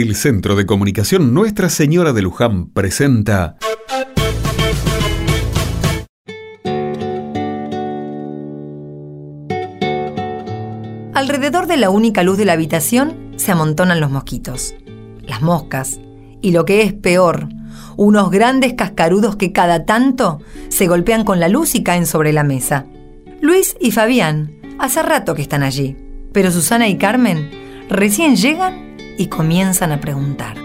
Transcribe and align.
El 0.00 0.14
Centro 0.14 0.54
de 0.54 0.64
Comunicación 0.64 1.34
Nuestra 1.34 1.68
Señora 1.68 2.12
de 2.12 2.22
Luján 2.22 2.70
presenta... 2.70 3.56
Alrededor 11.12 11.66
de 11.66 11.78
la 11.78 11.90
única 11.90 12.22
luz 12.22 12.38
de 12.38 12.44
la 12.44 12.52
habitación 12.52 13.32
se 13.34 13.50
amontonan 13.50 13.98
los 13.98 14.12
mosquitos, 14.12 14.76
las 15.26 15.42
moscas 15.42 15.98
y 16.40 16.52
lo 16.52 16.64
que 16.64 16.82
es 16.82 16.92
peor, 16.92 17.48
unos 17.96 18.30
grandes 18.30 18.74
cascarudos 18.74 19.34
que 19.34 19.50
cada 19.50 19.84
tanto 19.84 20.38
se 20.68 20.86
golpean 20.86 21.24
con 21.24 21.40
la 21.40 21.48
luz 21.48 21.74
y 21.74 21.82
caen 21.82 22.06
sobre 22.06 22.32
la 22.32 22.44
mesa. 22.44 22.86
Luis 23.40 23.76
y 23.80 23.90
Fabián 23.90 24.60
hace 24.78 25.02
rato 25.02 25.34
que 25.34 25.42
están 25.42 25.64
allí, 25.64 25.96
pero 26.32 26.52
Susana 26.52 26.86
y 26.86 26.98
Carmen 26.98 27.50
recién 27.90 28.36
llegan 28.36 28.87
y 29.18 29.26
comienzan 29.26 29.92
a 29.92 30.00
preguntar. 30.00 30.56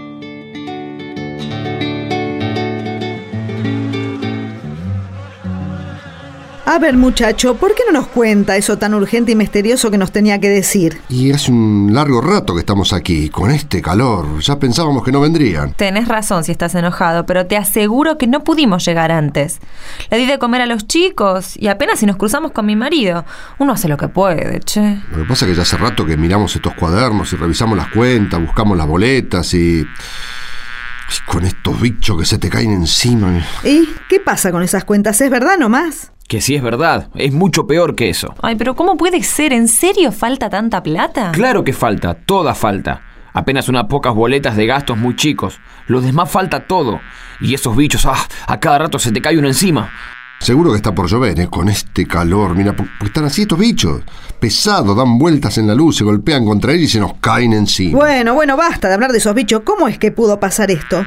A 6.66 6.78
ver, 6.78 6.96
muchacho, 6.96 7.56
¿por 7.56 7.74
qué 7.74 7.82
no 7.86 7.92
nos 7.92 8.08
cuenta 8.08 8.56
eso 8.56 8.78
tan 8.78 8.94
urgente 8.94 9.32
y 9.32 9.36
misterioso 9.36 9.90
que 9.90 9.98
nos 9.98 10.12
tenía 10.12 10.40
que 10.40 10.48
decir? 10.48 10.98
Y 11.10 11.30
hace 11.30 11.52
un 11.52 11.90
largo 11.92 12.22
rato 12.22 12.54
que 12.54 12.60
estamos 12.60 12.94
aquí, 12.94 13.28
con 13.28 13.50
este 13.50 13.82
calor. 13.82 14.40
Ya 14.40 14.58
pensábamos 14.58 15.04
que 15.04 15.12
no 15.12 15.20
vendrían. 15.20 15.74
Tenés 15.74 16.08
razón 16.08 16.42
si 16.42 16.52
estás 16.52 16.74
enojado, 16.74 17.26
pero 17.26 17.46
te 17.46 17.58
aseguro 17.58 18.16
que 18.16 18.26
no 18.26 18.44
pudimos 18.44 18.82
llegar 18.86 19.12
antes. 19.12 19.60
Le 20.10 20.16
di 20.16 20.24
de 20.24 20.38
comer 20.38 20.62
a 20.62 20.66
los 20.66 20.86
chicos 20.86 21.54
y 21.58 21.68
apenas 21.68 21.98
si 21.98 22.06
nos 22.06 22.16
cruzamos 22.16 22.52
con 22.52 22.64
mi 22.64 22.76
marido. 22.76 23.26
Uno 23.58 23.74
hace 23.74 23.86
lo 23.86 23.98
que 23.98 24.08
puede, 24.08 24.60
che. 24.60 25.02
Lo 25.10 25.18
que 25.18 25.24
pasa 25.24 25.44
es 25.44 25.50
que 25.50 25.56
ya 25.56 25.62
hace 25.62 25.76
rato 25.76 26.06
que 26.06 26.16
miramos 26.16 26.56
estos 26.56 26.72
cuadernos 26.74 27.30
y 27.34 27.36
revisamos 27.36 27.76
las 27.76 27.88
cuentas, 27.88 28.40
buscamos 28.40 28.78
las 28.78 28.86
boletas 28.86 29.52
y... 29.52 29.80
y 29.80 29.86
con 31.26 31.44
estos 31.44 31.78
bichos 31.78 32.18
que 32.18 32.24
se 32.24 32.38
te 32.38 32.48
caen 32.48 32.72
encima. 32.72 33.46
¿Y 33.62 33.86
qué 34.08 34.18
pasa 34.18 34.50
con 34.50 34.62
esas 34.62 34.84
cuentas? 34.84 35.20
¿Es 35.20 35.30
verdad 35.30 35.58
nomás? 35.58 36.10
Que 36.28 36.40
sí 36.40 36.54
es 36.54 36.62
verdad, 36.62 37.10
es 37.14 37.32
mucho 37.32 37.66
peor 37.66 37.94
que 37.94 38.08
eso. 38.08 38.34
Ay, 38.42 38.56
pero 38.56 38.74
¿cómo 38.74 38.96
puede 38.96 39.22
ser? 39.22 39.52
¿En 39.52 39.68
serio 39.68 40.10
falta 40.10 40.48
tanta 40.48 40.82
plata? 40.82 41.32
Claro 41.32 41.64
que 41.64 41.72
falta, 41.72 42.14
toda 42.14 42.54
falta. 42.54 43.02
Apenas 43.34 43.68
unas 43.68 43.84
pocas 43.84 44.14
boletas 44.14 44.56
de 44.56 44.66
gastos 44.66 44.96
muy 44.96 45.16
chicos. 45.16 45.60
Los 45.86 46.04
demás 46.04 46.30
falta 46.30 46.66
todo. 46.66 47.00
Y 47.40 47.52
esos 47.52 47.76
bichos, 47.76 48.06
ah, 48.06 48.16
a 48.46 48.60
cada 48.60 48.78
rato 48.78 48.98
se 48.98 49.12
te 49.12 49.20
cae 49.20 49.36
uno 49.36 49.48
encima. 49.48 49.90
Seguro 50.38 50.70
que 50.70 50.76
está 50.76 50.94
por 50.94 51.08
llover, 51.08 51.40
¿eh? 51.40 51.48
Con 51.48 51.68
este 51.68 52.06
calor. 52.06 52.54
Mira, 52.54 52.74
porque 52.74 53.06
están 53.06 53.24
así 53.24 53.42
estos 53.42 53.58
bichos. 53.58 54.02
Pesados, 54.40 54.96
dan 54.96 55.18
vueltas 55.18 55.58
en 55.58 55.66
la 55.66 55.74
luz, 55.74 55.96
se 55.96 56.04
golpean 56.04 56.44
contra 56.44 56.72
él 56.72 56.82
y 56.82 56.88
se 56.88 57.00
nos 57.00 57.14
caen 57.14 57.52
encima. 57.54 57.98
Bueno, 57.98 58.34
bueno, 58.34 58.56
basta 58.56 58.88
de 58.88 58.94
hablar 58.94 59.12
de 59.12 59.18
esos 59.18 59.34
bichos. 59.34 59.62
¿Cómo 59.64 59.88
es 59.88 59.98
que 59.98 60.12
pudo 60.12 60.38
pasar 60.38 60.70
esto? 60.70 61.04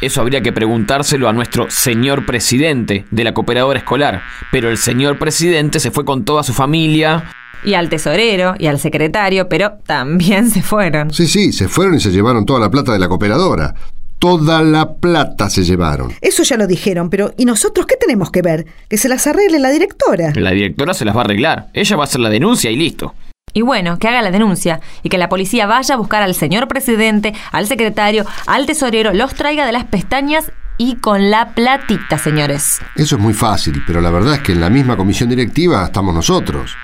Eso 0.00 0.22
habría 0.22 0.40
que 0.40 0.52
preguntárselo 0.52 1.28
a 1.28 1.32
nuestro 1.32 1.70
señor 1.70 2.24
presidente 2.24 3.04
de 3.10 3.24
la 3.24 3.34
cooperadora 3.34 3.78
escolar. 3.78 4.22
Pero 4.50 4.70
el 4.70 4.78
señor 4.78 5.18
presidente 5.18 5.78
se 5.78 5.90
fue 5.90 6.06
con 6.06 6.24
toda 6.24 6.42
su 6.42 6.54
familia. 6.54 7.24
Y 7.64 7.74
al 7.74 7.90
tesorero 7.90 8.54
y 8.58 8.66
al 8.66 8.78
secretario, 8.78 9.50
pero 9.50 9.72
también 9.84 10.50
se 10.50 10.62
fueron. 10.62 11.12
Sí, 11.12 11.26
sí, 11.26 11.52
se 11.52 11.68
fueron 11.68 11.96
y 11.96 12.00
se 12.00 12.10
llevaron 12.10 12.46
toda 12.46 12.60
la 12.60 12.70
plata 12.70 12.92
de 12.94 12.98
la 12.98 13.08
cooperadora. 13.08 13.74
Toda 14.18 14.62
la 14.62 14.94
plata 14.94 15.50
se 15.50 15.64
llevaron. 15.64 16.12
Eso 16.22 16.42
ya 16.44 16.56
lo 16.56 16.66
dijeron, 16.66 17.10
pero 17.10 17.34
¿y 17.36 17.44
nosotros 17.44 17.86
qué 17.86 17.96
tenemos 17.96 18.30
que 18.30 18.40
ver? 18.40 18.66
Que 18.88 18.96
se 18.96 19.08
las 19.08 19.26
arregle 19.26 19.58
la 19.58 19.70
directora. 19.70 20.32
La 20.34 20.52
directora 20.52 20.94
se 20.94 21.04
las 21.04 21.14
va 21.14 21.20
a 21.20 21.24
arreglar. 21.24 21.68
Ella 21.74 21.96
va 21.96 22.04
a 22.04 22.06
hacer 22.06 22.20
la 22.20 22.30
denuncia 22.30 22.70
y 22.70 22.76
listo. 22.76 23.14
Y 23.52 23.62
bueno, 23.62 23.98
que 23.98 24.08
haga 24.08 24.22
la 24.22 24.30
denuncia 24.30 24.80
y 25.02 25.08
que 25.08 25.18
la 25.18 25.28
policía 25.28 25.66
vaya 25.66 25.94
a 25.94 25.98
buscar 25.98 26.22
al 26.22 26.34
señor 26.34 26.68
presidente, 26.68 27.34
al 27.52 27.66
secretario, 27.66 28.26
al 28.46 28.66
tesorero, 28.66 29.12
los 29.12 29.34
traiga 29.34 29.66
de 29.66 29.72
las 29.72 29.84
pestañas 29.84 30.52
y 30.78 30.96
con 30.96 31.30
la 31.30 31.54
platita, 31.54 32.16
señores. 32.16 32.80
Eso 32.96 33.16
es 33.16 33.22
muy 33.22 33.34
fácil, 33.34 33.82
pero 33.86 34.00
la 34.00 34.10
verdad 34.10 34.36
es 34.36 34.40
que 34.40 34.52
en 34.52 34.60
la 34.60 34.70
misma 34.70 34.96
comisión 34.96 35.28
directiva 35.28 35.84
estamos 35.84 36.14
nosotros. 36.14 36.74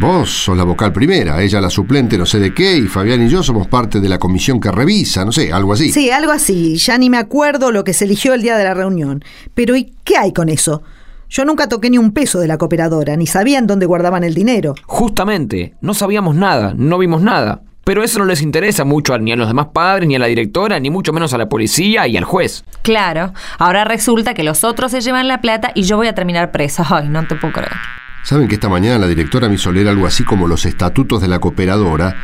Vos 0.00 0.30
sos 0.30 0.56
la 0.56 0.64
vocal 0.64 0.92
primera, 0.92 1.42
ella 1.42 1.60
la 1.60 1.70
suplente 1.70 2.18
no 2.18 2.26
sé 2.26 2.38
de 2.38 2.52
qué, 2.52 2.76
y 2.76 2.86
Fabián 2.86 3.22
y 3.22 3.28
yo 3.28 3.42
somos 3.42 3.66
parte 3.66 4.00
de 4.00 4.08
la 4.08 4.18
comisión 4.18 4.60
que 4.60 4.70
revisa, 4.70 5.24
no 5.24 5.32
sé, 5.32 5.52
algo 5.52 5.72
así. 5.72 5.92
Sí, 5.92 6.10
algo 6.10 6.32
así. 6.32 6.76
Ya 6.76 6.98
ni 6.98 7.08
me 7.08 7.18
acuerdo 7.18 7.72
lo 7.72 7.84
que 7.84 7.92
se 7.92 8.04
eligió 8.04 8.34
el 8.34 8.42
día 8.42 8.56
de 8.56 8.64
la 8.64 8.74
reunión. 8.74 9.24
Pero 9.54 9.76
¿y 9.76 9.92
qué 10.04 10.16
hay 10.16 10.32
con 10.32 10.48
eso? 10.48 10.82
Yo 11.30 11.44
nunca 11.44 11.68
toqué 11.68 11.90
ni 11.90 11.96
un 11.96 12.10
peso 12.10 12.40
de 12.40 12.48
la 12.48 12.58
cooperadora, 12.58 13.14
ni 13.14 13.24
sabían 13.24 13.68
dónde 13.68 13.86
guardaban 13.86 14.24
el 14.24 14.34
dinero. 14.34 14.74
Justamente, 14.86 15.74
no 15.80 15.94
sabíamos 15.94 16.34
nada, 16.34 16.74
no 16.76 16.98
vimos 16.98 17.22
nada. 17.22 17.62
Pero 17.84 18.02
eso 18.02 18.18
no 18.18 18.24
les 18.24 18.42
interesa 18.42 18.84
mucho 18.84 19.16
ni 19.16 19.30
a 19.30 19.36
los 19.36 19.46
demás 19.46 19.68
padres, 19.72 20.08
ni 20.08 20.16
a 20.16 20.18
la 20.18 20.26
directora, 20.26 20.80
ni 20.80 20.90
mucho 20.90 21.12
menos 21.12 21.32
a 21.32 21.38
la 21.38 21.48
policía 21.48 22.08
y 22.08 22.16
al 22.16 22.24
juez. 22.24 22.64
Claro, 22.82 23.32
ahora 23.60 23.84
resulta 23.84 24.34
que 24.34 24.42
los 24.42 24.64
otros 24.64 24.90
se 24.90 25.02
llevan 25.02 25.28
la 25.28 25.40
plata 25.40 25.70
y 25.76 25.84
yo 25.84 25.96
voy 25.96 26.08
a 26.08 26.16
terminar 26.16 26.50
presa. 26.50 26.84
Ay, 26.90 27.08
no 27.08 27.24
te 27.24 27.36
puedo 27.36 27.52
creer. 27.52 27.76
¿Saben 28.24 28.48
que 28.48 28.56
esta 28.56 28.68
mañana 28.68 28.98
la 28.98 29.06
directora 29.06 29.48
me 29.48 29.54
hizo 29.54 29.70
leer 29.70 29.86
algo 29.86 30.06
así 30.06 30.24
como 30.24 30.48
los 30.48 30.66
estatutos 30.66 31.22
de 31.22 31.28
la 31.28 31.38
cooperadora? 31.38 32.16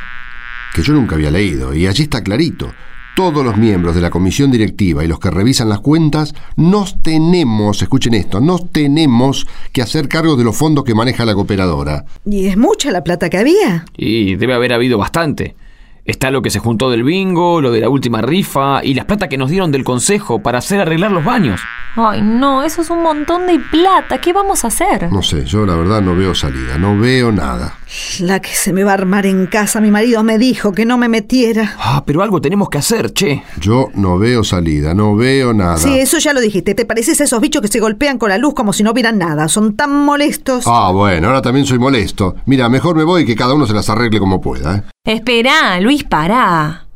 Que 0.74 0.82
yo 0.82 0.92
nunca 0.92 1.14
había 1.14 1.30
leído, 1.30 1.72
y 1.72 1.86
allí 1.86 2.02
está 2.02 2.24
clarito. 2.24 2.74
Todos 3.16 3.42
los 3.42 3.56
miembros 3.56 3.94
de 3.94 4.02
la 4.02 4.10
comisión 4.10 4.50
directiva 4.50 5.02
y 5.02 5.08
los 5.08 5.18
que 5.18 5.30
revisan 5.30 5.70
las 5.70 5.80
cuentas 5.80 6.34
nos 6.56 7.02
tenemos, 7.02 7.80
escuchen 7.80 8.12
esto, 8.12 8.40
nos 8.42 8.70
tenemos 8.70 9.46
que 9.72 9.80
hacer 9.80 10.06
cargo 10.06 10.36
de 10.36 10.44
los 10.44 10.54
fondos 10.54 10.84
que 10.84 10.94
maneja 10.94 11.24
la 11.24 11.32
cooperadora. 11.32 12.04
¿Y 12.26 12.48
es 12.48 12.58
mucha 12.58 12.90
la 12.90 13.02
plata 13.02 13.30
que 13.30 13.38
había? 13.38 13.86
Y 13.96 14.36
debe 14.36 14.52
haber 14.52 14.74
habido 14.74 14.98
bastante. 14.98 15.56
Está 16.06 16.30
lo 16.30 16.40
que 16.40 16.50
se 16.50 16.60
juntó 16.60 16.88
del 16.88 17.02
bingo, 17.02 17.60
lo 17.60 17.72
de 17.72 17.80
la 17.80 17.88
última 17.88 18.22
rifa 18.22 18.84
y 18.84 18.94
las 18.94 19.06
plata 19.06 19.28
que 19.28 19.36
nos 19.36 19.50
dieron 19.50 19.72
del 19.72 19.82
consejo 19.82 20.40
para 20.40 20.58
hacer 20.58 20.80
arreglar 20.80 21.10
los 21.10 21.24
baños. 21.24 21.60
Ay, 21.96 22.20
no, 22.22 22.62
eso 22.62 22.82
es 22.82 22.90
un 22.90 23.02
montón 23.02 23.46
de 23.46 23.58
plata. 23.58 24.20
¿Qué 24.20 24.32
vamos 24.32 24.64
a 24.64 24.68
hacer? 24.68 25.10
No 25.10 25.22
sé, 25.22 25.44
yo 25.44 25.66
la 25.66 25.74
verdad 25.74 26.02
no 26.02 26.14
veo 26.14 26.34
salida, 26.34 26.78
no 26.78 26.96
veo 26.96 27.32
nada. 27.32 27.78
La 28.20 28.40
que 28.40 28.50
se 28.50 28.72
me 28.72 28.84
va 28.84 28.90
a 28.92 28.94
armar 28.94 29.26
en 29.26 29.46
casa, 29.46 29.80
mi 29.80 29.90
marido 29.90 30.22
me 30.22 30.38
dijo 30.38 30.72
que 30.72 30.84
no 30.84 30.98
me 30.98 31.08
metiera. 31.08 31.74
Ah, 31.78 32.04
pero 32.06 32.22
algo 32.22 32.40
tenemos 32.40 32.68
que 32.68 32.78
hacer, 32.78 33.12
che. 33.12 33.42
Yo 33.60 33.88
no 33.94 34.18
veo 34.18 34.44
salida, 34.44 34.94
no 34.94 35.16
veo 35.16 35.54
nada. 35.54 35.78
Sí, 35.78 35.98
eso 35.98 36.18
ya 36.18 36.32
lo 36.32 36.40
dijiste. 36.40 36.74
¿Te 36.74 36.84
pareces 36.84 37.20
a 37.20 37.24
esos 37.24 37.40
bichos 37.40 37.62
que 37.62 37.68
se 37.68 37.80
golpean 37.80 38.18
con 38.18 38.28
la 38.28 38.38
luz 38.38 38.54
como 38.54 38.72
si 38.72 38.82
no 38.82 38.92
vieran 38.92 39.18
nada? 39.18 39.48
Son 39.48 39.74
tan 39.74 40.04
molestos. 40.04 40.64
Ah, 40.66 40.90
bueno, 40.92 41.28
ahora 41.28 41.42
también 41.42 41.66
soy 41.66 41.78
molesto. 41.78 42.36
Mira, 42.44 42.68
mejor 42.68 42.94
me 42.94 43.04
voy 43.04 43.22
y 43.22 43.26
que 43.26 43.34
cada 43.34 43.54
uno 43.54 43.66
se 43.66 43.72
las 43.72 43.88
arregle 43.88 44.20
como 44.20 44.40
pueda, 44.40 44.76
¿eh? 44.76 44.82
Esperá, 45.06 45.78
Luis, 45.80 46.02
pará. 46.02 46.86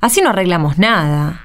Así 0.00 0.20
no 0.20 0.30
arreglamos 0.30 0.78
nada. 0.78 1.40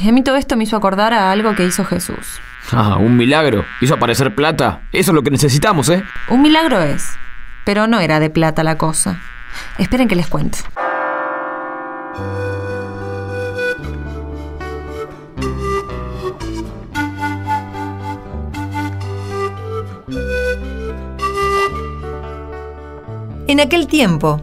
Y 0.00 0.08
a 0.08 0.12
mí 0.12 0.22
todo 0.22 0.36
esto 0.36 0.56
me 0.56 0.62
hizo 0.62 0.76
acordar 0.76 1.12
a 1.12 1.32
algo 1.32 1.56
que 1.56 1.64
hizo 1.64 1.84
Jesús. 1.84 2.40
Ah, 2.70 2.96
un 2.98 3.16
milagro. 3.16 3.64
Hizo 3.80 3.94
aparecer 3.94 4.36
plata. 4.36 4.82
Eso 4.92 5.10
es 5.10 5.14
lo 5.16 5.22
que 5.22 5.32
necesitamos, 5.32 5.88
¿eh? 5.88 6.04
Un 6.28 6.42
milagro 6.42 6.80
es, 6.80 7.10
pero 7.64 7.88
no 7.88 7.98
era 7.98 8.20
de 8.20 8.30
plata 8.30 8.62
la 8.62 8.78
cosa. 8.78 9.20
Esperen 9.78 10.06
que 10.06 10.14
les 10.14 10.28
cuento. 10.28 10.58
En 23.48 23.60
aquel 23.60 23.88
tiempo, 23.88 24.40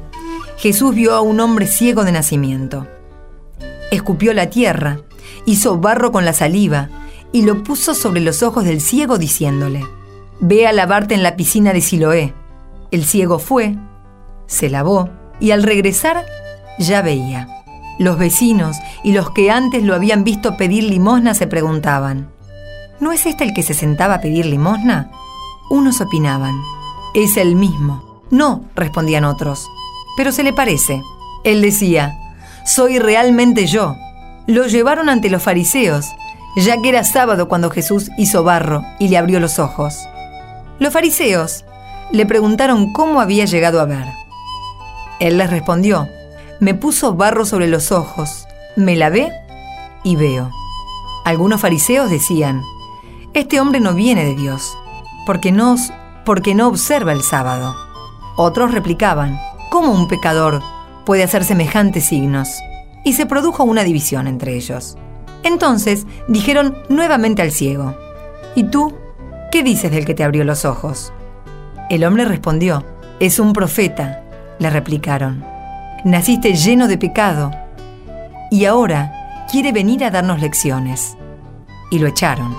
Jesús 0.62 0.94
vio 0.94 1.16
a 1.16 1.22
un 1.22 1.40
hombre 1.40 1.66
ciego 1.66 2.04
de 2.04 2.12
nacimiento. 2.12 2.86
Escupió 3.90 4.32
la 4.32 4.52
tierra, 4.52 5.00
hizo 5.48 5.80
barro 5.80 6.12
con 6.12 6.24
la 6.24 6.34
saliva 6.34 6.88
y 7.32 7.42
lo 7.42 7.64
puso 7.64 7.96
sobre 7.96 8.22
los 8.22 8.44
ojos 8.44 8.64
del 8.64 8.80
ciego 8.80 9.18
diciéndole, 9.18 9.84
Ve 10.40 10.68
a 10.68 10.72
lavarte 10.72 11.16
en 11.16 11.24
la 11.24 11.36
piscina 11.36 11.74
de 11.74 11.82
Siloé. 11.82 12.36
El 12.92 13.06
ciego 13.06 13.40
fue, 13.40 13.76
se 14.46 14.70
lavó 14.70 15.10
y 15.40 15.50
al 15.50 15.64
regresar 15.64 16.28
ya 16.78 17.02
veía. 17.02 17.48
Los 17.98 18.20
vecinos 18.20 18.78
y 19.04 19.14
los 19.14 19.32
que 19.32 19.50
antes 19.50 19.82
lo 19.82 19.96
habían 19.96 20.24
visto 20.24 20.58
pedir 20.58 20.84
limosna 20.84 21.34
se 21.34 21.48
preguntaban, 21.48 22.30
¿no 23.00 23.12
es 23.12 23.26
este 23.26 23.46
el 23.46 23.56
que 23.56 23.64
se 23.64 23.74
sentaba 23.74 24.16
a 24.16 24.22
pedir 24.22 24.46
limosna? 24.46 25.10
Unos 25.72 26.02
opinaban, 26.02 26.54
es 27.16 27.38
el 27.38 27.56
mismo. 27.56 28.22
No, 28.30 28.66
respondían 28.76 29.26
otros, 29.26 29.68
pero 30.18 30.32
se 30.32 30.44
le 30.44 30.54
parece. 30.54 31.02
Él 31.44 31.62
decía, 31.62 32.18
soy 32.66 33.00
realmente 33.00 33.66
yo. 33.66 33.96
Lo 34.48 34.68
llevaron 34.68 35.10
ante 35.10 35.30
los 35.30 35.44
fariseos, 35.44 36.06
ya 36.56 36.82
que 36.82 36.90
era 36.90 37.04
sábado 37.04 37.48
cuando 37.48 37.70
Jesús 37.70 38.10
hizo 38.18 38.44
barro 38.44 38.84
y 39.00 39.08
le 39.08 39.18
abrió 39.18 39.40
los 39.40 39.60
ojos. 39.60 40.08
Los 40.80 40.94
fariseos 40.94 41.64
le 42.12 42.26
preguntaron 42.26 42.92
cómo 42.92 43.22
había 43.22 43.46
llegado 43.46 43.80
a 43.80 43.86
ver. 43.86 44.06
Él 45.20 45.38
les 45.38 45.50
respondió, 45.50 46.08
me 46.60 46.74
puso 46.74 47.14
barro 47.14 47.46
sobre 47.46 47.68
los 47.68 47.92
ojos, 47.92 48.48
me 48.76 48.96
lavé 48.96 49.32
y 50.04 50.16
veo. 50.16 50.52
Algunos 51.24 51.62
fariseos 51.62 52.10
decían, 52.10 52.62
este 53.34 53.62
hombre 53.62 53.80
no 53.80 53.94
viene 53.94 54.26
de 54.26 54.36
Dios, 54.36 54.78
porque 55.26 55.52
no, 55.52 55.76
porque 56.26 56.56
no 56.56 56.68
observa 56.68 57.14
el 57.14 57.22
sábado. 57.22 57.76
Otros 58.36 58.72
replicaban, 58.72 59.40
¿cómo 59.72 59.92
un 59.92 60.08
pecador 60.08 60.62
puede 61.06 61.24
hacer 61.24 61.44
semejantes 61.44 62.06
signos? 62.06 62.50
y 63.04 63.14
se 63.14 63.26
produjo 63.26 63.64
una 63.64 63.84
división 63.84 64.28
entre 64.28 64.56
ellos. 64.56 64.98
Entonces 65.44 66.06
dijeron 66.28 66.78
nuevamente 66.90 67.42
al 67.42 67.52
ciego, 67.52 67.96
¿Y 68.56 68.64
tú? 68.66 68.94
¿Qué 69.52 69.64
dices 69.64 69.92
del 69.92 70.06
que 70.06 70.14
te 70.14 70.24
abrió 70.24 70.44
los 70.44 70.66
ojos? 70.66 71.14
El 71.90 72.04
hombre 72.04 72.26
respondió, 72.26 72.86
es 73.20 73.40
un 73.40 73.54
profeta, 73.54 74.24
le 74.60 74.70
replicaron. 74.70 75.44
Naciste 76.04 76.54
lleno 76.54 76.88
de 76.88 76.98
pecado 76.98 77.52
y 78.50 78.66
ahora 78.66 79.46
quiere 79.50 79.72
venir 79.72 80.04
a 80.04 80.12
darnos 80.12 80.42
lecciones. 80.42 81.18
Y 81.92 82.00
lo 82.00 82.08
echaron. 82.08 82.56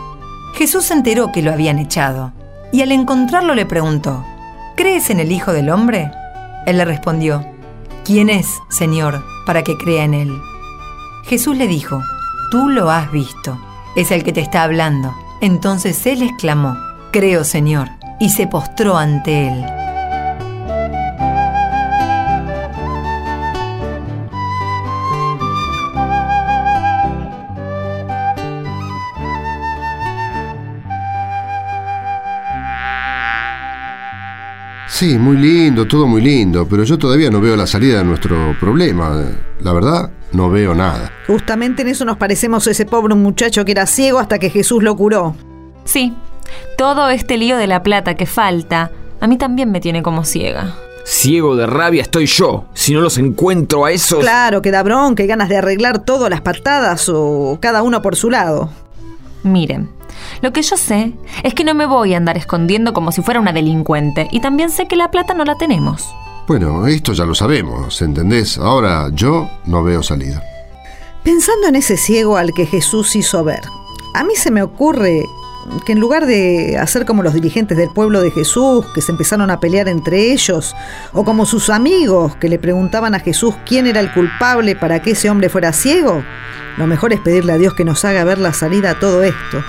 Jesús 0.55 0.85
se 0.85 0.95
enteró 0.95 1.33
que 1.33 1.43
lo 1.43 1.53
habían 1.53 1.79
echado 1.79 2.33
y 2.73 2.83
al 2.83 2.93
encontrarlo 2.93 3.55
le 3.55 3.67
preguntó, 3.67 4.25
¿crees 4.77 5.11
en 5.11 5.21
el 5.21 5.33
Hijo 5.33 5.53
del 5.53 5.71
Hombre? 5.71 6.11
Él 6.67 6.79
le 6.79 6.85
respondió, 6.85 7.45
¿quién 8.05 8.31
es, 8.31 8.47
Señor, 8.71 9.23
para 9.47 9.63
que 9.63 9.77
crea 9.77 10.05
en 10.05 10.15
él? 10.15 10.33
Jesús 11.25 11.57
le 11.57 11.67
dijo, 11.67 12.03
tú 12.51 12.69
lo 12.69 12.91
has 12.91 13.11
visto, 13.13 13.59
es 13.97 14.11
el 14.11 14.25
que 14.25 14.33
te 14.33 14.41
está 14.41 14.63
hablando. 14.63 15.15
Entonces 15.41 16.07
él 16.07 16.23
exclamó, 16.23 16.77
Creo, 17.13 17.45
Señor, 17.45 17.91
y 18.21 18.31
se 18.31 18.47
postró 18.47 18.97
ante 18.97 19.49
él. 19.49 19.82
Sí, 35.03 35.19
muy 35.19 35.37
lindo, 35.37 35.85
todo 35.85 36.07
muy 36.07 36.23
lindo, 36.23 36.65
pero 36.65 36.85
yo 36.85 36.97
todavía 36.97 37.29
no 37.29 37.41
veo 37.41 37.57
la 37.57 37.67
salida 37.67 37.99
de 37.99 38.05
nuestro 38.05 38.55
problema. 38.61 39.21
La 39.59 39.73
verdad, 39.73 40.13
no 40.31 40.49
veo 40.49 40.77
nada. 40.77 41.11
Justamente 41.27 41.83
en 41.83 41.89
eso 41.89 42.05
nos 42.05 42.19
parecemos 42.19 42.69
a 42.69 42.71
ese 42.71 42.87
pobre 42.87 43.17
muchacho 43.17 43.65
que 43.65 43.73
era 43.73 43.87
ciego 43.87 44.21
hasta 44.21 44.39
que 44.39 44.49
Jesús 44.49 44.81
lo 44.81 44.97
curó. 44.97 45.35
Sí, 45.85 46.15
todo 46.79 47.11
este 47.11 47.37
lío 47.37 47.57
de 47.57 47.67
la 47.67 47.83
plata 47.83 48.15
que 48.15 48.27
falta, 48.27 48.93
a 49.21 49.27
mí 49.27 49.39
también 49.39 49.73
me 49.73 49.81
tiene 49.81 50.05
como 50.05 50.25
ciega. 50.25 50.77
Ciego 51.05 51.57
de 51.57 51.67
rabia 51.67 52.03
estoy 52.03 52.27
yo. 52.27 52.67
Si 52.73 52.95
no 52.95 53.01
los 53.01 53.19
encuentro 53.19 53.85
a 53.85 53.91
esos... 53.91 54.21
Claro, 54.21 54.63
que 54.63 54.71
da 54.71 54.85
bronca 54.85 55.25
y 55.25 55.27
ganas 55.27 55.49
de 55.49 55.57
arreglar 55.57 56.05
todo 56.05 56.27
a 56.27 56.31
las 56.31 56.43
patadas 56.43 57.09
o 57.09 57.59
cada 57.61 57.83
uno 57.83 58.03
por 58.03 58.15
su 58.15 58.31
lado. 58.31 58.71
Miren, 59.43 59.91
lo 60.41 60.53
que 60.53 60.63
yo 60.63 60.77
sé 60.77 61.13
es 61.43 61.55
que 61.55 61.65
no 61.65 61.75
me 61.75 61.87
voy 61.87 62.15
a 62.15 62.17
andar 62.17 62.37
escondiendo 62.37 62.93
como 62.93 63.13
si 63.13 63.23
fuera 63.23 63.41
una 63.41 63.53
delincuente 63.53 64.29
y 64.31 64.41
también 64.41 64.71
sé 64.71 64.87
que 64.87 64.97
la 64.97 65.11
plata 65.11 65.35
no 65.35 65.45
la 65.45 65.57
tenemos. 65.57 66.09
Bueno, 66.47 66.87
esto 66.87 67.13
ya 67.13 67.25
lo 67.25 67.35
sabemos, 67.35 68.03
¿entendés? 68.03 68.59
Ahora 68.59 69.09
yo 69.13 69.49
no 69.67 69.83
veo 69.83 70.03
salida. 70.03 70.43
Pensando 71.23 71.69
en 71.69 71.77
ese 71.77 71.97
ciego 71.97 72.37
al 72.37 72.53
que 72.53 72.67
Jesús 72.67 73.15
hizo 73.15 73.45
ver, 73.45 73.63
a 74.15 74.25
mí 74.25 74.35
se 74.35 74.51
me 74.51 74.63
ocurre 74.63 75.23
que 75.87 75.93
en 75.93 76.01
lugar 76.01 76.27
de 76.27 76.77
hacer 76.79 77.07
como 77.07 77.23
los 77.23 77.35
dirigentes 77.35 77.79
del 77.79 77.91
pueblo 77.91 78.21
de 78.21 78.31
Jesús, 78.31 78.85
que 78.95 79.01
se 79.01 79.13
empezaron 79.13 79.51
a 79.51 79.61
pelear 79.61 79.89
entre 79.89 80.33
ellos, 80.33 80.75
o 81.13 81.25
como 81.25 81.47
sus 81.47 81.71
amigos 81.71 82.35
que 82.37 82.49
le 82.49 82.59
preguntaban 82.59 83.15
a 83.15 83.21
Jesús 83.21 83.55
quién 83.65 83.87
era 83.87 84.01
el 84.01 84.13
culpable 84.13 84.75
para 84.75 85.01
que 85.01 85.13
ese 85.13 85.31
hombre 85.31 85.49
fuera 85.49 85.73
ciego, 85.73 86.25
lo 86.77 86.87
mejor 86.87 87.13
es 87.13 87.21
pedirle 87.21 87.53
a 87.53 87.59
Dios 87.59 87.75
que 87.75 87.85
nos 87.85 88.05
haga 88.05 88.25
ver 88.25 88.39
la 88.39 88.53
salida 88.53 88.91
a 88.91 88.99
todo 88.99 89.23
esto. 89.23 89.63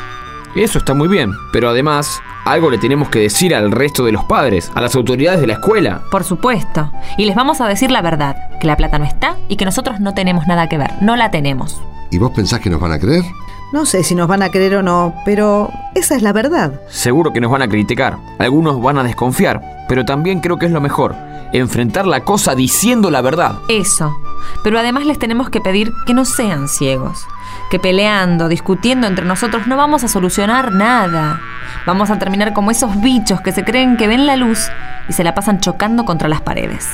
Eso 0.56 0.78
está 0.78 0.94
muy 0.94 1.08
bien, 1.08 1.32
pero 1.52 1.70
además 1.70 2.22
algo 2.46 2.70
le 2.70 2.78
tenemos 2.78 3.10
que 3.10 3.20
decir 3.20 3.56
al 3.56 3.72
resto 3.72 4.06
de 4.06 4.12
los 4.12 4.24
padres, 4.26 4.72
a 4.76 4.82
las 4.82 4.96
autoridades 4.96 5.42
de 5.42 5.48
la 5.48 5.54
escuela. 5.54 6.04
Por 6.12 6.24
supuesto. 6.24 6.92
Y 7.18 7.26
les 7.26 7.36
vamos 7.36 7.60
a 7.60 7.68
decir 7.68 7.90
la 7.90 8.04
verdad, 8.04 8.36
que 8.60 8.68
la 8.68 8.78
plata 8.78 9.00
no 9.00 9.06
está 9.06 9.36
y 9.50 9.56
que 9.56 9.66
nosotros 9.66 10.00
no 10.00 10.14
tenemos 10.14 10.46
nada 10.46 10.70
que 10.70 10.78
ver, 10.78 10.92
no 11.02 11.16
la 11.16 11.32
tenemos. 11.32 11.82
¿Y 12.12 12.20
vos 12.20 12.32
pensás 12.36 12.60
que 12.60 12.70
nos 12.70 12.80
van 12.80 12.92
a 12.92 13.00
creer? 13.00 13.24
No 13.72 13.88
sé 13.88 14.04
si 14.04 14.14
nos 14.14 14.28
van 14.28 14.44
a 14.44 14.50
creer 14.50 14.76
o 14.76 14.84
no, 14.84 15.16
pero 15.26 15.72
esa 15.96 16.16
es 16.16 16.22
la 16.22 16.32
verdad. 16.34 16.80
Seguro 16.88 17.34
que 17.34 17.42
nos 17.42 17.50
van 17.50 17.64
a 17.64 17.68
criticar, 17.68 18.20
algunos 18.38 18.80
van 18.80 19.00
a 19.00 19.04
desconfiar, 19.04 19.86
pero 19.90 20.06
también 20.06 20.40
creo 20.40 20.60
que 20.60 20.68
es 20.68 20.72
lo 20.72 20.82
mejor, 20.82 21.16
enfrentar 21.52 22.06
la 22.06 22.24
cosa 22.24 22.54
diciendo 22.54 23.10
la 23.10 23.22
verdad. 23.22 23.56
Eso. 23.70 24.16
Pero 24.64 24.78
además 24.78 25.08
les 25.08 25.18
tenemos 25.18 25.50
que 25.50 25.62
pedir 25.62 25.92
que 26.06 26.14
no 26.14 26.26
sean 26.26 26.68
ciegos, 26.68 27.26
que 27.70 27.80
peleando, 27.80 28.48
discutiendo 28.48 29.08
entre 29.08 29.26
nosotros 29.26 29.68
no 29.68 29.78
vamos 29.78 30.04
a 30.04 30.08
solucionar 30.08 30.72
nada. 30.72 31.40
Vamos 31.86 32.10
a 32.10 32.20
terminar 32.20 32.54
como 32.54 32.72
esos 32.72 33.00
bichos 33.02 33.42
que 33.42 33.52
se 33.52 33.64
creen 33.64 33.98
que 33.98 34.08
ven 34.08 34.26
la 34.26 34.36
luz 34.36 34.70
y 35.10 35.14
se 35.14 35.24
la 35.24 35.34
pasan 35.34 35.60
chocando 35.60 36.06
contra 36.06 36.30
las 36.30 36.42
paredes. 36.42 36.90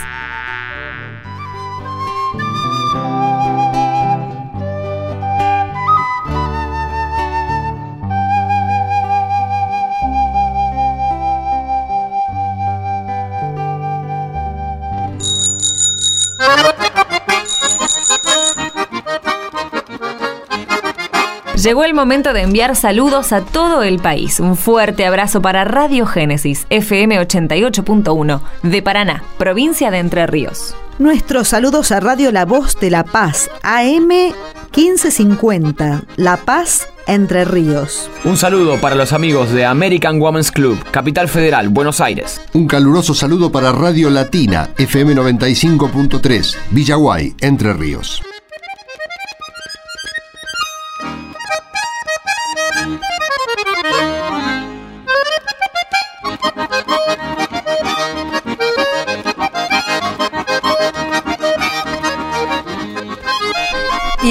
Llegó 21.61 21.83
el 21.83 21.93
momento 21.93 22.31
de 22.31 22.43
enviar 22.43 22.73
saludos 22.77 23.33
a 23.33 23.41
todo 23.41 23.83
el 23.83 23.99
país. 23.99 24.39
Un 24.39 24.55
fuerte 24.55 25.05
abrazo 25.05 25.41
para 25.41 25.65
Radio 25.65 26.05
Génesis, 26.05 26.65
FM 26.69 27.19
88.1, 27.19 28.41
de 28.63 28.81
Paraná, 28.81 29.23
provincia 29.37 29.91
de 29.91 29.97
Entre 29.97 30.25
Ríos. 30.25 30.73
Nuestros 30.99 31.49
saludos 31.49 31.91
a 31.91 31.99
Radio 31.99 32.31
La 32.31 32.45
Voz 32.45 32.79
de 32.79 32.89
La 32.89 33.03
Paz, 33.03 33.49
AM 33.63 34.07
1550, 34.07 36.03
La 36.15 36.37
Paz, 36.37 36.87
Entre 37.07 37.43
Ríos. 37.43 38.09
Un 38.23 38.37
saludo 38.37 38.79
para 38.79 38.95
los 38.95 39.11
amigos 39.11 39.51
de 39.51 39.65
American 39.65 40.21
Women's 40.21 40.51
Club, 40.51 40.81
Capital 40.91 41.27
Federal, 41.27 41.67
Buenos 41.67 41.99
Aires. 41.99 42.39
Un 42.53 42.67
caluroso 42.67 43.13
saludo 43.13 43.51
para 43.51 43.73
Radio 43.73 44.09
Latina, 44.09 44.69
FM 44.77 45.13
95.3, 45.13 46.55
Villaguay, 46.71 47.35
Entre 47.41 47.73
Ríos. 47.73 48.23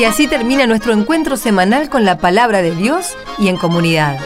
Así 0.09 0.27
termina 0.27 0.67
nuestro 0.67 0.95
encuentro 0.95 1.37
semanal 1.37 1.91
con 1.91 2.07
la 2.07 2.17
palabra 2.17 2.63
de 2.63 2.75
Dios 2.75 3.15
y 3.39 3.49
en 3.49 3.59
comunidad. 3.59 4.19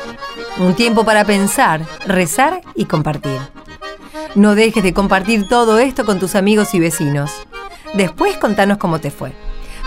Un 0.59 0.75
tiempo 0.75 1.05
para 1.05 1.25
pensar, 1.25 1.81
rezar 2.07 2.61
y 2.77 2.85
compartir. 2.85 3.41
No 4.37 4.55
dejes 4.55 4.85
de 4.85 4.95
compartir 4.95 5.49
todo 5.49 5.81
esto 5.81 6.07
con 6.07 6.21
tus 6.21 6.37
amigos 6.37 6.73
y 6.75 6.81
vecinos. 6.81 7.33
Después 7.95 8.37
contanos 8.37 8.79
cómo 8.79 9.01
te 9.01 9.11
fue. 9.11 9.33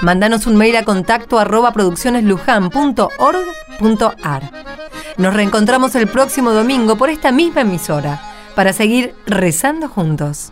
Mándanos 0.01 0.47
un 0.47 0.57
mail 0.57 0.75
a 0.75 0.83
contacto 0.83 1.39
arroba 1.39 1.71
produccioneslujan.org.ar. 1.71 4.51
Nos 5.17 5.33
reencontramos 5.33 5.95
el 5.95 6.07
próximo 6.07 6.51
domingo 6.51 6.97
por 6.97 7.09
esta 7.09 7.31
misma 7.31 7.61
emisora 7.61 8.21
para 8.53 8.73
seguir 8.73 9.15
rezando 9.25 9.87
juntos. 9.87 10.51